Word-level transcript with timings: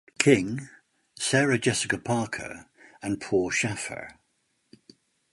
King, 0.17 0.67
Sarah 1.19 1.59
Jessica 1.59 1.95
Parker, 1.99 2.65
and 3.03 3.21
Paul 3.21 3.51
Shaffer. 3.51 4.17